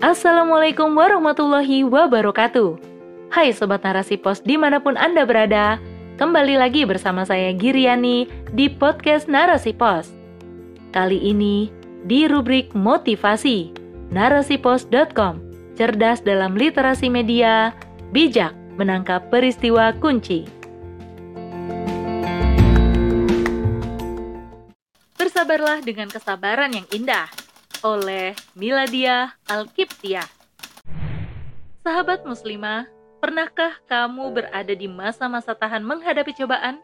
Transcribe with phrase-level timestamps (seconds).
[0.00, 2.80] Assalamualaikum warahmatullahi wabarakatuh.
[3.28, 5.76] Hai Sobat Narasi Pos di mana pun Anda berada,
[6.16, 8.24] kembali lagi bersama saya Giriani
[8.56, 10.08] di podcast Narasi Pos.
[10.96, 11.68] Kali ini
[12.08, 13.76] di rubrik motivasi,
[14.08, 15.36] narasipos.com,
[15.76, 17.76] cerdas dalam literasi media,
[18.08, 20.48] bijak menangkap peristiwa kunci.
[25.20, 27.49] Bersabarlah dengan kesabaran yang indah
[27.80, 30.24] oleh Miladia Alkiptia.
[31.80, 32.84] Sahabat muslimah,
[33.24, 36.80] pernahkah kamu berada di masa-masa tahan menghadapi cobaan?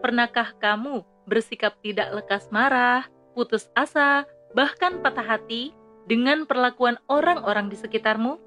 [0.00, 3.04] Pernahkah kamu bersikap tidak lekas marah,
[3.36, 4.24] putus asa,
[4.56, 5.76] bahkan patah hati
[6.08, 8.40] dengan perlakuan orang-orang di sekitarmu?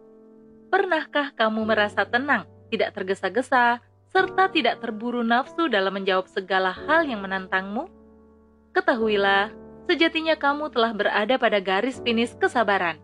[0.74, 3.78] Pernahkah kamu merasa tenang, tidak tergesa-gesa,
[4.10, 7.86] serta tidak terburu nafsu dalam menjawab segala hal yang menantangmu?
[8.74, 9.54] Ketahuilah,
[9.88, 13.00] sejatinya kamu telah berada pada garis finish kesabaran.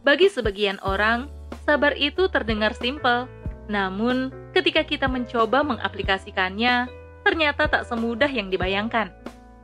[0.00, 1.28] Bagi sebagian orang,
[1.68, 3.28] sabar itu terdengar simpel,
[3.68, 6.88] namun ketika kita mencoba mengaplikasikannya,
[7.22, 9.12] ternyata tak semudah yang dibayangkan.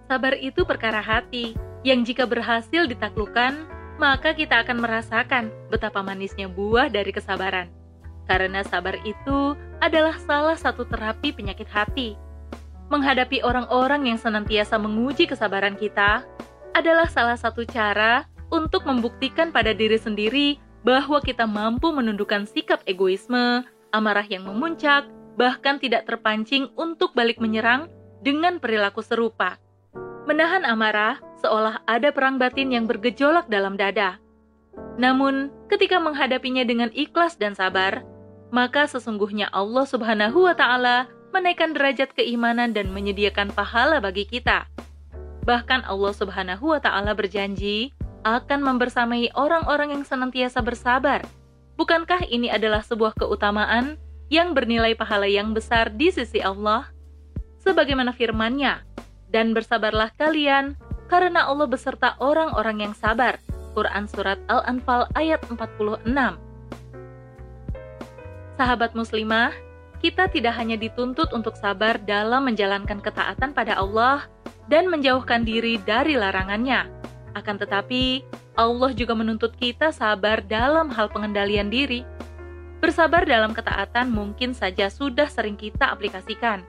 [0.07, 6.93] Sabar itu perkara hati, yang jika berhasil ditaklukkan, maka kita akan merasakan betapa manisnya buah
[6.93, 7.73] dari kesabaran.
[8.29, 12.19] Karena sabar itu adalah salah satu terapi penyakit hati
[12.89, 16.23] menghadapi orang-orang yang senantiasa menguji kesabaran kita
[16.77, 23.67] adalah salah satu cara untuk membuktikan pada diri sendiri bahwa kita mampu menundukkan sikap egoisme,
[23.91, 27.91] amarah yang memuncak, bahkan tidak terpancing untuk balik menyerang
[28.23, 29.59] dengan perilaku serupa.
[30.27, 34.19] Menahan amarah seolah ada perang batin yang bergejolak dalam dada.
[34.99, 38.03] Namun, ketika menghadapinya dengan ikhlas dan sabar,
[38.55, 44.67] maka sesungguhnya Allah Subhanahu wa Ta'ala menaikkan derajat keimanan dan menyediakan pahala bagi kita.
[45.47, 47.95] Bahkan Allah Subhanahu wa taala berjanji
[48.27, 51.23] akan membersamai orang-orang yang senantiasa bersabar.
[51.79, 53.95] Bukankah ini adalah sebuah keutamaan
[54.27, 56.91] yang bernilai pahala yang besar di sisi Allah?
[57.63, 58.83] Sebagaimana firman-Nya,
[59.31, 60.75] "Dan bersabarlah kalian
[61.07, 63.39] karena Allah beserta orang-orang yang sabar."
[63.77, 66.41] Quran surat Al-Anfal ayat 46.
[68.57, 69.53] Sahabat muslimah,
[70.07, 74.31] kita tidak hanya dituntut untuk sabar dalam menjalankan ketaatan pada Allah
[74.71, 76.87] dan menjauhkan diri dari larangannya.
[77.35, 78.23] Akan tetapi,
[78.55, 82.07] Allah juga menuntut kita sabar dalam hal pengendalian diri.
[82.79, 86.63] Bersabar dalam ketaatan mungkin saja sudah sering kita aplikasikan,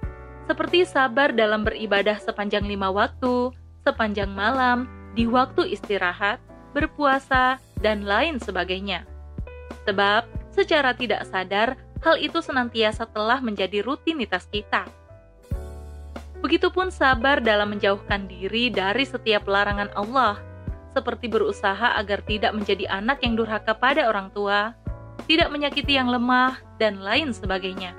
[0.49, 3.53] seperti sabar dalam beribadah sepanjang lima waktu,
[3.85, 6.41] sepanjang malam, di waktu istirahat,
[6.73, 9.05] berpuasa, dan lain sebagainya.
[9.85, 10.25] Sebab,
[10.57, 11.77] secara tidak sadar,
[12.07, 14.87] hal itu senantiasa telah menjadi rutinitas kita.
[16.39, 20.39] Begitupun sabar dalam menjauhkan diri dari setiap larangan Allah,
[20.95, 24.71] seperti berusaha agar tidak menjadi anak yang durhaka pada orang tua,
[25.27, 27.91] tidak menyakiti yang lemah, dan lain sebagainya.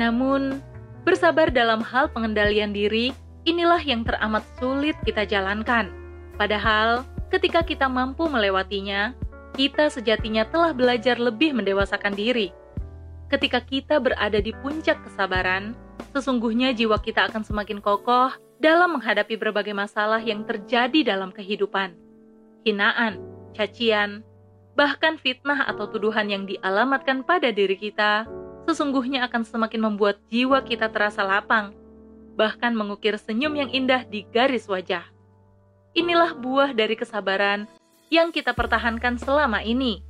[0.00, 0.64] Namun,
[1.04, 3.12] bersabar dalam hal pengendalian diri
[3.44, 5.92] inilah yang teramat sulit kita jalankan.
[6.40, 9.12] Padahal, ketika kita mampu melewatinya,
[9.52, 12.54] kita sejatinya telah belajar lebih mendewasakan diri
[13.32, 15.72] ketika kita berada di puncak kesabaran,
[16.12, 18.28] sesungguhnya jiwa kita akan semakin kokoh
[18.60, 21.96] dalam menghadapi berbagai masalah yang terjadi dalam kehidupan.
[22.68, 23.24] Hinaan,
[23.56, 24.20] cacian,
[24.76, 28.28] bahkan fitnah atau tuduhan yang dialamatkan pada diri kita,
[28.68, 31.72] sesungguhnya akan semakin membuat jiwa kita terasa lapang,
[32.36, 35.08] bahkan mengukir senyum yang indah di garis wajah.
[35.96, 37.64] Inilah buah dari kesabaran
[38.12, 40.04] yang kita pertahankan selama ini.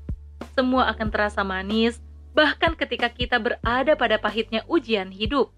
[0.58, 5.52] Semua akan terasa manis bahkan ketika kita berada pada pahitnya ujian hidup,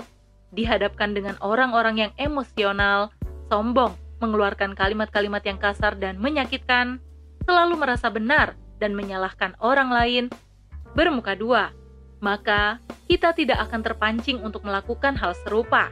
[0.55, 3.11] dihadapkan dengan orang-orang yang emosional,
[3.51, 7.03] sombong, mengeluarkan kalimat-kalimat yang kasar dan menyakitkan,
[7.45, 10.25] selalu merasa benar dan menyalahkan orang lain,
[10.95, 11.75] bermuka dua,
[12.23, 12.79] maka
[13.11, 15.91] kita tidak akan terpancing untuk melakukan hal serupa.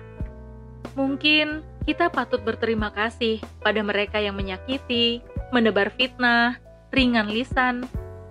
[0.97, 5.20] Mungkin kita patut berterima kasih pada mereka yang menyakiti,
[5.50, 6.56] menebar fitnah,
[6.94, 7.85] ringan lisan,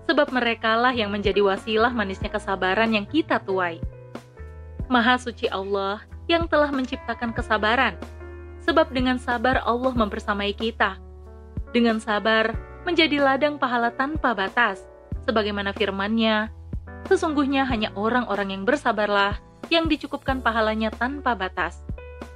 [0.09, 3.81] sebab merekalah yang menjadi wasilah manisnya kesabaran yang kita tuai.
[4.92, 7.95] Maha suci Allah yang telah menciptakan kesabaran,
[8.63, 11.00] sebab dengan sabar Allah mempersamai kita.
[11.71, 12.51] Dengan sabar
[12.83, 14.83] menjadi ladang pahala tanpa batas,
[15.24, 16.51] sebagaimana firman-Nya,
[17.07, 19.39] sesungguhnya hanya orang-orang yang bersabarlah
[19.71, 21.83] yang dicukupkan pahalanya tanpa batas.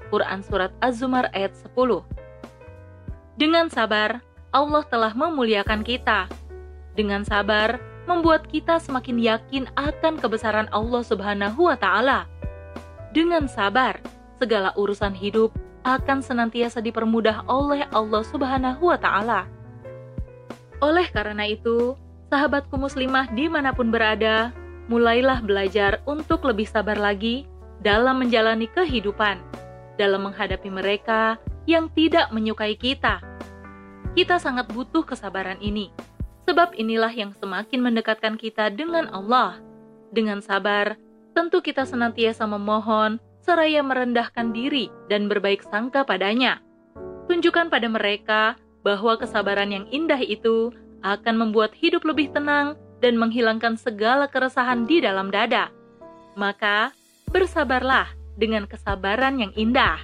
[0.07, 1.75] Quran Surat Az-Zumar ayat 10
[3.35, 4.23] Dengan sabar,
[4.56, 6.31] Allah telah memuliakan kita,
[6.95, 7.77] dengan sabar,
[8.07, 12.25] membuat kita semakin yakin akan kebesaran Allah Subhanahu wa Ta'ala.
[13.12, 14.00] Dengan sabar,
[14.39, 15.51] segala urusan hidup
[15.86, 19.45] akan senantiasa dipermudah oleh Allah Subhanahu wa Ta'ala.
[20.81, 21.95] Oleh karena itu,
[22.33, 24.51] sahabatku muslimah di mana pun berada,
[24.92, 27.47] mulailah belajar untuk lebih sabar lagi
[27.81, 29.39] dalam menjalani kehidupan,
[29.95, 33.21] dalam menghadapi mereka yang tidak menyukai kita.
[34.15, 35.92] Kita sangat butuh kesabaran ini,
[36.45, 39.59] sebab inilah yang semakin mendekatkan kita dengan Allah.
[40.13, 40.95] Dengan sabar,
[41.36, 46.62] tentu kita senantiasa memohon seraya merendahkan diri dan berbaik sangka padanya.
[47.30, 48.42] Tunjukkan pada mereka
[48.86, 50.69] bahwa kesabaran yang indah itu
[51.01, 55.69] akan membuat hidup lebih tenang dan menghilangkan segala keresahan di dalam dada.
[56.38, 56.94] Maka,
[57.30, 60.01] bersabarlah dengan kesabaran yang indah,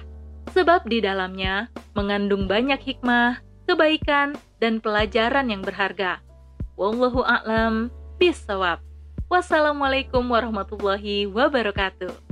[0.54, 6.22] sebab di dalamnya mengandung banyak hikmah, kebaikan, dan pelajaran yang berharga.
[6.76, 8.80] Wallahu a'lam bisawab.
[9.28, 12.31] Wassalamualaikum warahmatullahi wabarakatuh.